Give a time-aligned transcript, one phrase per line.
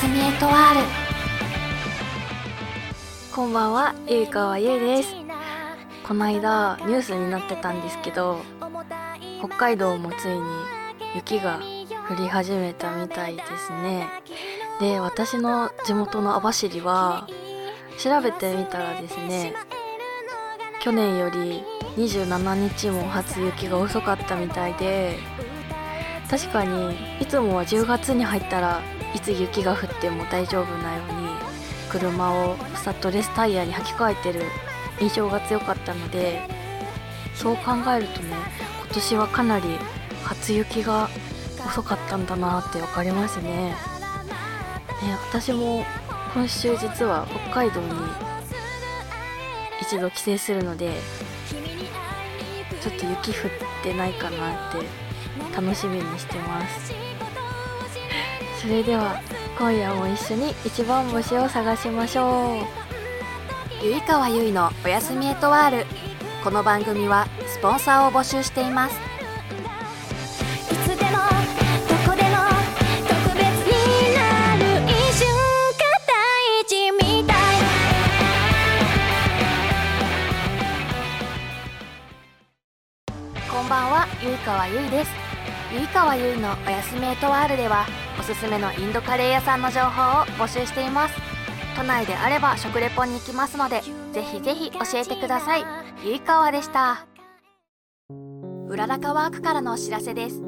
[0.00, 0.80] すみエトワール
[3.34, 5.12] こんばんは、ゆいかわゆいです。
[6.06, 8.38] この間ニュースになってたんですけど、
[9.40, 10.40] 北海道もついに
[11.16, 11.58] 雪が
[12.08, 14.06] 降り始めたみたいですね。
[14.78, 17.26] で、私の地元の網走は
[17.98, 19.52] 調べてみたらですね、
[20.80, 21.64] 去年より
[21.96, 25.18] 27日も初雪が遅かったみたいで、
[26.30, 28.80] 確かにいつもは10月に入ったら
[29.14, 31.28] いつ雪が降っても大丈夫なように
[31.90, 34.42] 車をスタッドレスタイヤに履き替えてる
[35.00, 36.40] 印象が強かったので
[37.34, 38.36] そう考えるとね
[38.84, 39.64] 今年はかなり
[40.24, 41.08] 初雪が
[41.66, 43.50] 遅かったんだなって分かりますね。
[43.50, 43.74] ね
[45.30, 45.84] 私も
[46.34, 47.88] 今週実は北海道に
[49.80, 50.92] 一度帰省するので
[52.80, 53.50] ちょっと雪降っ
[53.82, 54.78] てないかなって
[55.54, 56.92] 楽しみにしてます。
[58.60, 59.20] それでは
[59.58, 63.84] 今夜も一緒に一番星を探しましょう。
[63.84, 65.86] ゆいかわゆいのおやすみエトワール
[66.44, 68.94] この番組はスポンサーを募集しています。
[83.50, 85.17] こんばんはゆいかわゆいです
[85.98, 87.84] ゆいかわゆいのおやすみエトワールでは
[88.20, 91.14] おすすめのインドカレー屋さんの情報を募集しています。
[91.76, 93.82] 都内であれば食レポに行きますので
[94.12, 95.64] ぜひぜひ教えてください。
[96.04, 97.04] ゆいかわでした。
[98.68, 100.40] うららかワークからのお知らせです。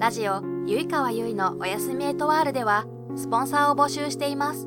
[0.00, 4.66] ラジオゆいかわゆいのおやすみエトワールではスポンサーを募集しています。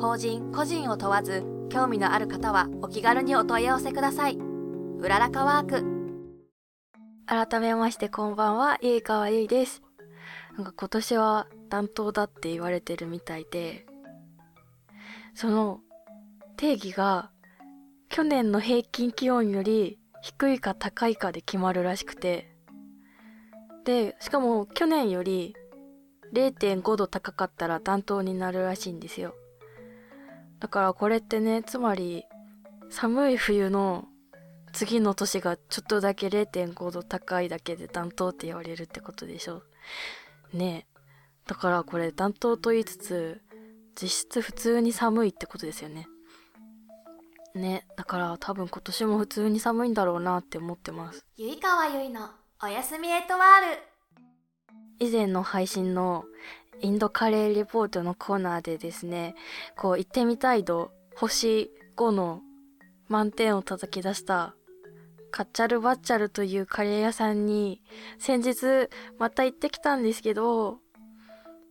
[0.00, 4.36] 法人個人を問わず興味のある方はお気軽にお問い合わせください。
[4.98, 5.91] うららかワーク。
[7.32, 8.76] 改めましてこんばんは。
[8.82, 9.80] ゆいかわゆいです。
[10.54, 13.86] なんか今年は暖冬だって言われてるみたいで
[15.32, 15.80] その
[16.58, 17.30] 定義が
[18.10, 22.54] 去年の平均気温より低いか高いかで決まるらしくて
[23.86, 25.56] でしかも去年より
[26.34, 29.34] 0.5度高かったら暖冬になるらしいんですよ。
[30.58, 32.26] だからこれってねつまり
[32.90, 34.04] 寒い冬の
[34.72, 39.62] 次の年がちょっとだけ0.5度高いだけで暖冬って言われるってことでしょ
[40.52, 40.98] ねえ。
[41.46, 43.42] だからこれ暖冬と言いつつ
[44.00, 46.08] 実質普通に寒いってことですよね。
[47.54, 47.86] ね。
[47.96, 51.24] だから多分今年も普通に寒いんだろうなって思ってます。
[51.36, 52.30] ゆいかわゆいの
[52.62, 53.92] おやすみエトワール。
[54.98, 56.24] 以前の配信の
[56.80, 59.34] インドカレーレポートのコーナーでですね
[59.76, 62.40] こう行ってみたい度星5の
[63.08, 64.54] 満点を叩き出した
[65.32, 67.82] カッチャルバッチャルというカレー屋さんに
[68.18, 68.88] 先日
[69.18, 70.78] また行ってきたんですけど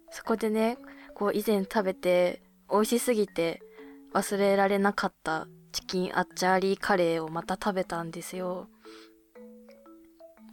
[0.10, 0.78] そこでね
[1.14, 3.62] こう以前食べて美味しすぎて
[4.14, 8.68] 忘れられなかったチキンアッチャーリーカレーをまた食べたんですよ。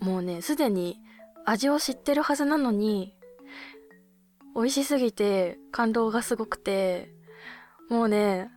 [0.01, 1.01] もうねすでに
[1.45, 3.15] 味を知ってるはずなのに
[4.55, 7.11] 美味しすぎて感動がすごくて
[7.89, 8.51] もうね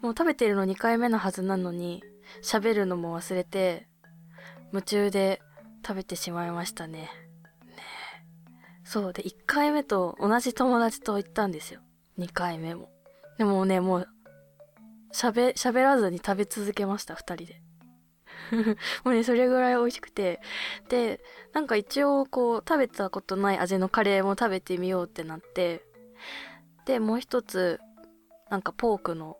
[0.00, 2.02] もう食べてるの2回目のはずなのに
[2.42, 3.87] 喋るのも忘れて
[4.72, 5.40] 夢中で
[5.86, 7.02] 食べてしまいましたね。
[7.02, 7.08] ね
[8.84, 11.80] そうで1回目と同じ友達と行ったんですよ。
[12.18, 12.90] 2回目も。
[13.38, 14.08] でもね、もう
[15.12, 17.62] 喋、喋らずに食べ続けました、2人で。
[19.04, 20.40] もうね、それぐらい美味しくて。
[20.88, 21.20] で、
[21.52, 25.84] なんか一応こう食べたことない味のカレーも食べてみようってなって。
[26.84, 27.80] で、もう一つ、
[28.50, 29.36] なんかポークの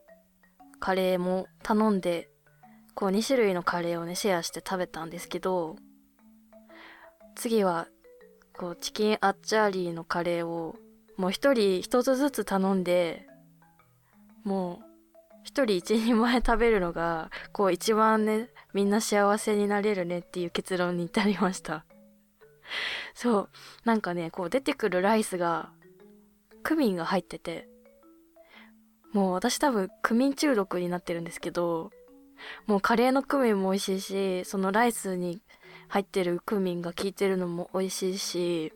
[0.81, 2.28] カレーも頼んで
[2.99, 5.77] こう2種類のカレーをねシェアして食べたんですけど
[7.37, 7.87] 次は
[8.57, 10.75] こうチキンアッチャーリーのカレーを
[11.17, 13.25] もう一人一つずつ頼んで
[14.43, 14.85] もう
[15.45, 21.85] 一人一人前食べるのがこう一番ねみんな幸せになれるねっていう結論に至りました。
[23.15, 23.49] そう
[23.85, 25.71] なんかねこう出てくるライスが
[26.65, 27.69] クミンが入ってて
[29.12, 31.93] もう私多分クミン中毒になってるんですけど
[32.67, 35.40] もうカレーのクミンも美味しいし、そのライスに
[35.88, 38.73] 入ってるクミンが効いてるのも美味しいし、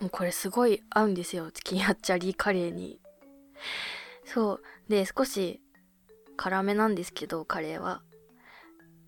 [0.00, 1.50] もうこれすごい合うんですよ。
[1.50, 3.00] チキンアッチャリーカレーに。
[4.24, 4.62] そう。
[4.88, 5.60] で、少し
[6.36, 8.02] 辛めなんですけど、カレーは。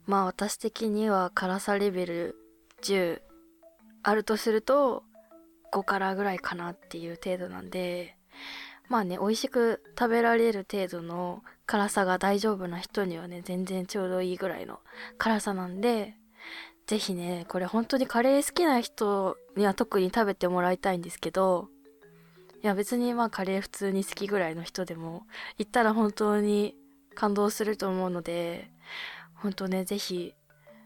[0.06, 2.36] まあ私的には辛さレベル
[2.82, 3.22] 10
[4.02, 5.02] あるとすると
[5.72, 8.16] 5辛ぐらいかなっていう程度なんで、
[8.88, 14.80] まあね、美味しく食べられる程度の辛さが大丈夫な人にはね、全然ちょうどいいぐらいの
[15.18, 16.14] 辛さなんで、
[16.86, 21.68] ぜひね、これ本当にカレー好きな人には特に食べてもらいたいんですけど、
[22.62, 25.26] いや別にまあカレー普通に好きぐらいの人でも
[25.58, 26.74] 行ったら本当に
[27.14, 28.70] 感動すると思うので
[29.34, 30.32] 本当ねぜひ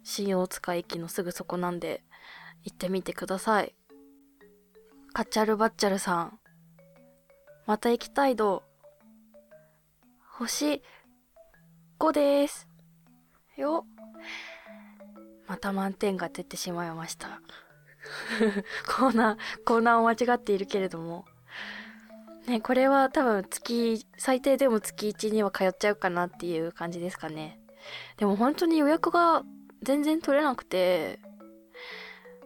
[0.03, 2.03] 新大塚駅のすぐそこなんで
[2.65, 3.77] 行ってみてください。
[5.13, 6.41] カッチャルバッチャルさん
[7.65, 8.65] また行きたい度
[10.39, 10.83] 星
[11.99, 12.69] 5です。
[13.57, 13.85] よ。
[15.49, 17.41] また満点が出てしまいました。
[18.87, 21.25] コーナーコーナーを間違っているけれども。
[22.47, 27.59] ね、これは多分月、最低でも月1には通っちゃうかなっていう感じですかね。
[28.17, 29.43] でも本当に予約が
[29.83, 31.19] 全然取れなくて、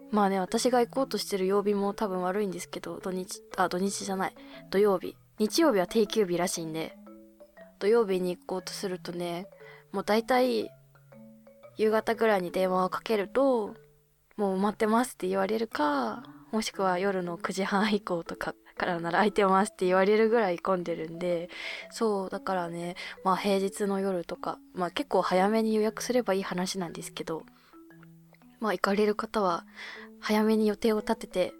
[0.09, 4.35] まあね、私が行こうとしてる曜日も多分悪いんですけど、土日、あ、土日じゃない、
[4.71, 5.15] 土曜日。
[5.37, 6.97] 日曜日は定休日らしいんで、
[7.83, 9.45] 土曜日に行こうとするとね、
[9.91, 10.71] もう大体、
[11.75, 13.75] 夕方ぐらいに電話をかけると、
[14.37, 21.49] もう待ってますって言われるか、もしくは夜の9時半以降とかからなら空いてますって言われるぐらい混んでるんで、
[21.91, 22.95] そう、だからね、
[23.25, 27.43] まあ平日の夜とか、まあ結構早めに予約すればいい話なんですけど、
[28.61, 29.65] まあ行かれる方は
[30.21, 31.53] 早めに予定を立てて、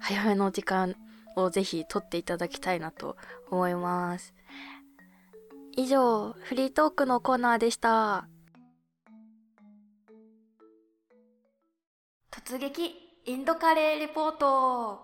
[0.00, 0.96] 早めの時間
[1.36, 3.18] をぜひ取っていただきたいなと
[3.50, 4.32] 思います。
[5.78, 8.26] 以上、フリートークのコーナーでした。
[12.30, 12.94] 突撃
[13.26, 15.00] インドカレーレポート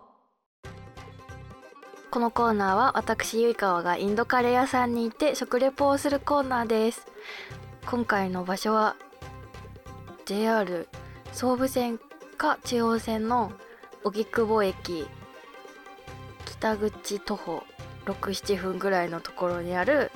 [2.11, 7.07] このコーナーは私ゆいかわがインドカレー屋さんに行って食レポをするコーナーです
[7.85, 8.97] 今回の場所は
[10.25, 10.89] JR
[11.33, 11.99] 総武線
[12.37, 13.53] か中央線の
[14.05, 15.07] 荻窪駅
[16.45, 17.65] 北口徒歩
[18.05, 20.13] 67分ぐらいのところにある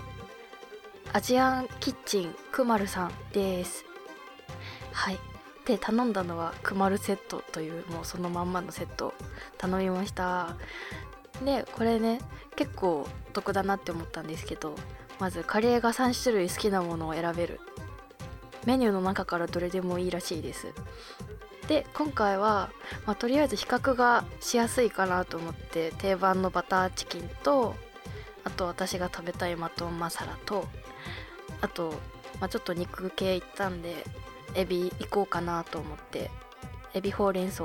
[1.13, 3.85] アジアンキッチンくまるさんです。
[4.93, 5.19] はい。
[5.65, 9.15] で頼んだのはくまるセットというもうそのまんまのセット
[9.59, 10.57] 頼みました。
[11.45, 12.21] でこれね
[12.55, 14.75] 結構お得だなって思ったんですけど
[15.19, 17.61] まずカレーが3種類好きなものを選べる。
[18.65, 20.73] メニューの中からどれでもいいらしいです。
[21.69, 22.71] で今回は、
[23.07, 27.75] まあ、とりあえず比較がしやすいかなと思って定番のバターチキンと
[28.45, 30.69] あと私が食べたいマトンマサラと
[31.61, 31.95] あと、
[32.41, 34.05] まあ、ちょっと肉系いったんで
[34.55, 36.31] エビ行こうかなと思って
[36.95, 37.65] エビほうれん草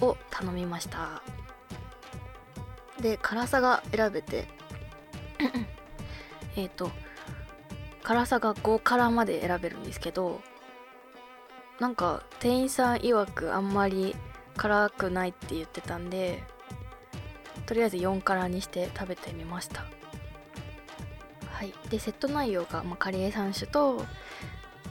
[0.00, 1.22] を頼みました。
[3.00, 4.48] で辛さが選べて
[6.56, 6.90] えっと
[8.02, 10.40] 辛さが5辛まで選べるんですけど
[11.78, 14.16] なんか店員さん曰くあんまり
[14.56, 16.42] 辛くないって言ってたんで
[17.66, 19.84] とりあえず4辛にして食べてみました
[21.58, 21.74] はい。
[21.90, 24.04] でセット内容が、まあ、カレー3種と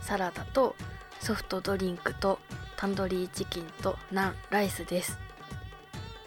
[0.02, 0.76] サラダと
[1.22, 2.40] ソフトドリンクと
[2.76, 5.18] タンドリーチキンとナンライスです。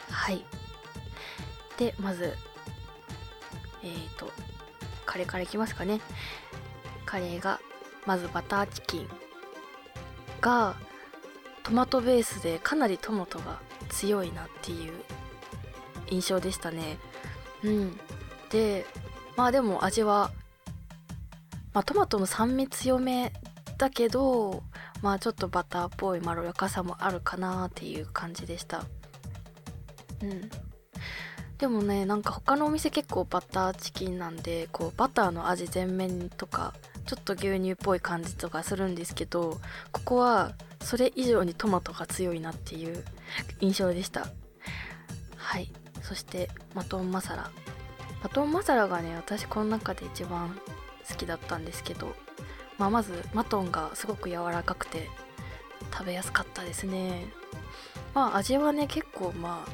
[0.08, 0.46] はい。
[1.76, 2.32] でまず
[3.82, 4.32] えっ、ー、と
[5.04, 6.00] カレーからいきますかね。
[7.04, 7.60] カレーが
[8.06, 9.08] まずバターチキン
[10.40, 10.75] が
[11.64, 13.60] トマトベースでかなりトマトが
[13.90, 14.94] 強いなっていう
[16.08, 16.96] 印象でしたね。
[17.62, 18.00] うん。
[18.48, 18.87] で
[19.40, 20.32] まあでも味は
[21.72, 23.32] まあトマトの酸味強め
[23.78, 24.62] だけど
[25.00, 28.85] まあちょっとバターっぽいまろやかさもあるかなっていう感じでした。
[30.23, 30.50] うん。
[31.56, 36.75] でもねなんか他のお店結構バターチキンなんでこうバターの味全面とか
[37.06, 39.59] ちょっと牛乳っぽい感じとかするんですけど
[39.90, 43.02] ここはそれ以上にトマトが強いなっていう
[43.61, 44.26] 印象でした。
[45.37, 45.73] はい。
[46.02, 47.50] そしてマトンマサラ。
[48.23, 50.59] マトンマサラがね私この中で一番
[51.09, 52.15] 好きだったんですけど、
[52.79, 55.09] まあ、まずマトンがすごく柔らかくて
[55.93, 57.27] 食べやすかったですね。
[58.15, 59.73] まあ味はね結構まあ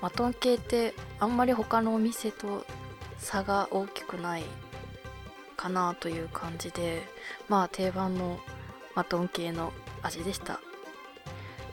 [0.00, 2.64] マトン系ってあんまり他のお店と
[3.18, 4.44] 差が大きくない
[5.56, 7.02] かなという感じで
[7.48, 8.38] まあ定番の
[8.94, 9.72] マトン系の
[10.02, 10.60] 味でした。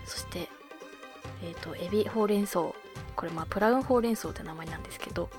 [0.06, 0.50] そして
[1.44, 2.74] えっ、ー、とエビほうれん草。
[3.16, 5.30] これまあプラウンほうれん草って名前なんですけど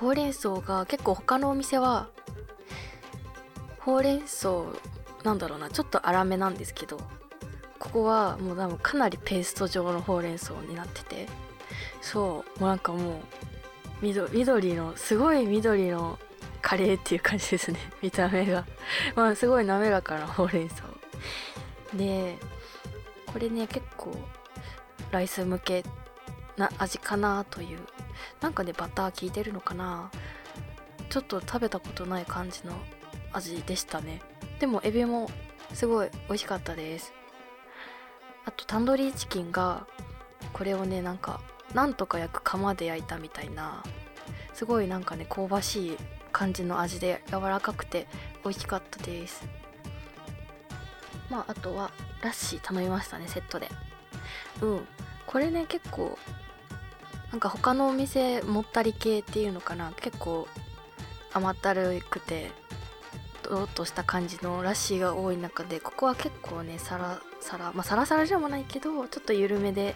[0.00, 2.08] ほうれん草が結構他のお店は
[3.80, 4.64] ほうれん草
[5.24, 6.98] なんだろうなちょっと粗めなんですけど
[7.78, 11.26] ここはもう多分かなりペースト状のほうれん草になってて
[12.00, 13.12] そうもうなんかもう
[14.00, 16.18] 緑のすごい緑の
[16.62, 17.78] カレーっていう感じですね。
[18.02, 18.64] 見た目が。
[19.16, 20.84] まあすごい滑らかなほうれん草
[21.94, 22.38] で
[23.26, 24.14] これね結構
[25.10, 25.84] ライス向け
[26.56, 27.78] な味かなという
[28.40, 30.10] なんかねバター効いてるのかな？
[31.10, 32.72] ちょっと食べたことない感じの
[33.32, 34.20] 味でしたね。
[34.60, 35.30] でもエビも
[35.72, 37.12] すごい美味しかったです。
[38.44, 39.86] あとタンドリーチキンが
[40.52, 41.40] これをねなんか
[41.74, 43.82] なんとか焼く釜で焼いたみたいな
[44.54, 45.96] すごいなんかね香ばしい
[46.32, 48.06] 感じの味で柔らかくて
[48.44, 49.46] 美味しかったです。
[51.28, 51.90] まああとは
[52.22, 53.68] ラッシー頼みましたねセットで。
[54.62, 54.86] うん。
[55.26, 56.18] これね結構
[57.30, 59.92] なんか他のお店もったり系っていうのかな？
[60.00, 60.48] 結構
[61.32, 62.50] 甘ったるくて
[63.42, 69.94] ドロッとした感じのラッシーが多い中でここは結構ねサラサラまあサラサラじゃもないけどちょっと緩めで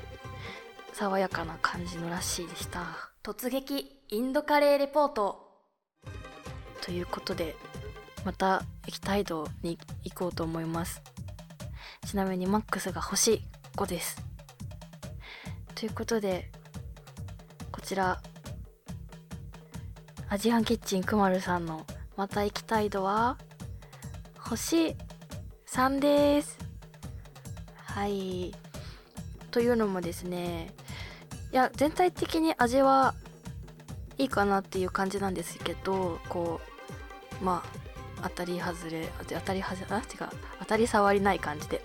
[0.93, 2.85] 爽やかな感じのラッシーでした。
[3.23, 5.49] 突撃インドカレーレポート。
[6.83, 7.57] ということで
[8.25, 11.03] また液体度に行こうと思います。
[12.07, 13.43] ちなみにマックスが星
[13.77, 14.23] 5です。
[15.75, 16.52] ということでこ
[17.83, 18.21] ちら。
[20.29, 21.85] アジアンキッチンくまるさんの
[22.17, 23.37] また行きたい度は
[24.39, 24.97] 星
[25.67, 26.59] 3です。
[27.77, 28.55] はい。
[29.51, 30.73] というのもですね。
[31.53, 33.15] いや全体的に味は
[34.17, 36.61] いいかなっていう感じなんですけどこ
[37.41, 37.63] うま
[38.23, 40.05] あ当たり外れ当たり外れあ違う。
[40.61, 41.85] 当たり障りない感じで。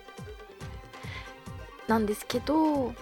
[1.88, 2.94] なんですけど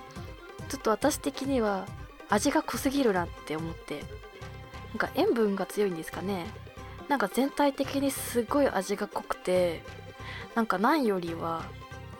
[0.69, 1.85] ちょっと私的には
[2.29, 4.03] 味が濃すぎるなって思って。
[4.95, 6.45] なんか塩分が強いんですかね。
[7.09, 9.83] なんか全体的にすごい味が濃くて
[10.55, 11.63] なんかナンよりは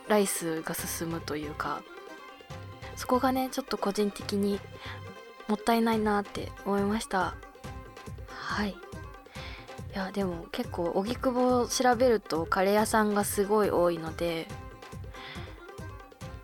[0.07, 1.81] ライスが進むというか
[2.95, 4.59] そこがねちょっと個人的に
[5.47, 7.35] もったいないなって思いました。
[8.27, 8.71] はい。
[8.71, 14.49] いやでも結構荻窪を調べるとカレー屋さんがすごい多いので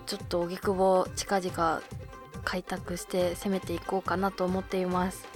[0.06, 1.82] ちょっと荻窪近々
[2.44, 5.28] 開拓して攻めていこうかなと思っています。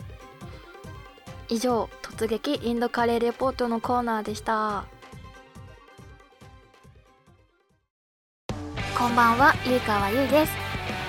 [1.47, 4.85] 以上突撃インドカレーレポートのコーナーでした。
[8.97, 10.53] こんばんはゆいかわゆいです。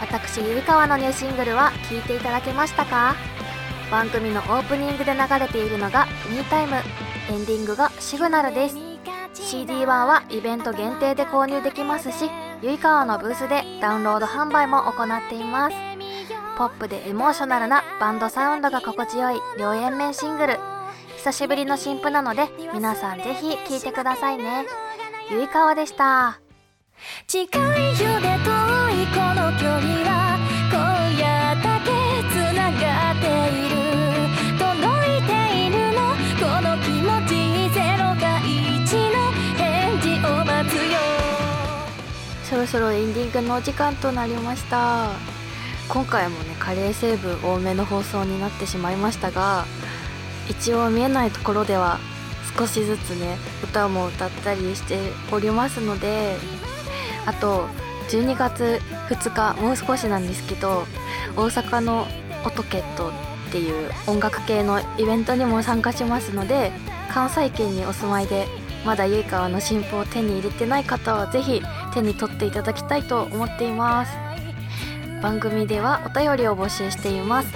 [0.00, 3.14] 私ゆいかわのニューシングルは聴いていただけましたか？
[3.90, 6.76] 番組のオープニングで流れているのが「ミータイム」
[7.30, 8.76] エンディングが「シグナル」です。
[9.34, 12.28] CD 版はイベント限定で購入できますし
[12.62, 15.76] ゆいかわのブースでダウンロード販売も行っています。
[16.56, 20.58] ポップでエモーショナルなバンドサウンドが心地よい両円面シングル。
[21.18, 24.64] 久しぶりの新譜なので皆さんぜひ聴いてくださいね。
[25.30, 26.40] ゆいかわでした。
[27.26, 30.38] 近いようで遠いこの距離は
[30.72, 31.35] 今夜
[42.66, 45.10] ろそろエンディングのお時間となりました。
[45.88, 49.64] 今回もねカレー成分多めの放送になってしまいましたが
[50.50, 52.00] 一応見えないところでは
[52.58, 54.98] 少しずつね歌も歌ったりして
[55.30, 56.38] おりますので
[57.24, 57.68] あと
[58.08, 58.80] 12月
[59.10, 60.86] 2日もう少しなんですけど
[61.36, 62.08] 大阪の
[62.44, 63.12] オトケットっ
[63.52, 66.72] ていう音楽系のイベントにも参加しますので
[67.12, 68.48] 関西圏にお住まいで
[68.84, 71.62] まだゆいかわの新譜を手に入れてない方はぜひ
[71.96, 74.12] 手に取っていただきたいと思っています。
[75.22, 77.48] 番組ではお便りを募集しています。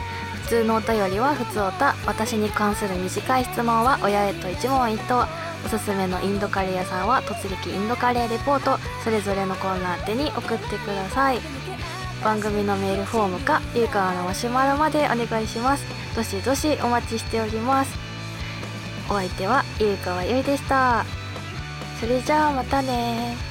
[0.44, 5.26] 普通のお便りは普通おた私に関する短い質問は親へと一問一答。
[5.62, 8.78] おすすめのインドカレー屋さんは突撃インドカレーレポート。
[9.04, 11.40] それぞれのコーナー宛に送ってください。
[12.24, 15.84] 番組のメールフォームかゆうかわのマシュマロまでお願いします。
[16.16, 17.92] どしどしお待ちしております。
[19.08, 21.04] お相手はゆうかわゆいでした。
[22.00, 23.49] それじゃあまたね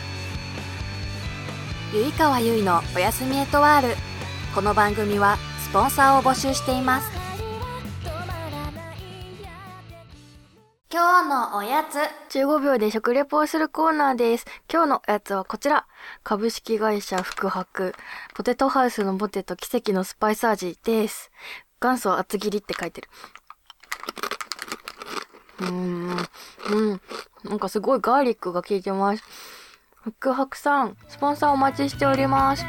[1.92, 3.96] ゆいかわゆいのおやすみエトワール
[4.54, 7.10] この番組はスポンサーを募集しています
[10.92, 11.98] 今日のおやつ
[12.38, 14.46] 15秒で食レポをするコーナーです。
[14.72, 15.86] 今日のおやつはこちら。
[16.24, 17.94] 株式会社福白。
[18.34, 21.32] ポテトハウスのポテト奇跡のスパイス味です。
[21.80, 23.10] 元祖厚切りって書いてる。
[25.60, 26.18] うーん。
[26.72, 27.02] うん。
[27.44, 29.24] なんかすごいガーリックが効いてます。
[30.02, 32.64] ふくふくさん、スポンサーお待ちしております。